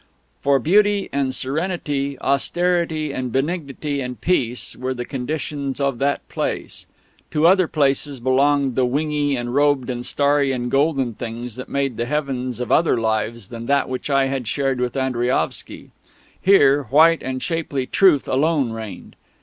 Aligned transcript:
For 0.41 0.57
beauty 0.57 1.09
and 1.13 1.35
serenity, 1.35 2.17
austerity 2.21 3.13
and 3.13 3.31
benignity 3.31 4.01
and 4.01 4.19
peace, 4.19 4.75
were 4.75 4.95
the 4.95 5.05
conditions 5.05 5.79
of 5.79 5.99
that 5.99 6.27
Place. 6.27 6.87
To 7.29 7.45
other 7.45 7.67
Places 7.67 8.19
belonged 8.19 8.73
the 8.73 8.83
wingy 8.83 9.35
and 9.35 9.53
robed 9.53 9.91
and 9.91 10.03
starry 10.03 10.51
and 10.53 10.71
golden 10.71 11.13
things 11.13 11.55
that 11.57 11.69
made 11.69 11.97
the 11.97 12.05
heavens 12.07 12.59
of 12.59 12.71
other 12.71 12.97
lives 12.99 13.49
than 13.49 13.67
that 13.67 13.87
which 13.89 14.09
I 14.09 14.25
had 14.25 14.47
shared 14.47 14.79
with 14.81 14.97
Andriaovsky; 14.97 15.91
here, 16.41 16.85
white 16.85 17.21
and 17.21 17.39
shapely 17.43 17.85
Truth 17.85 18.27
alone 18.27 18.71
reigned. 18.71 19.15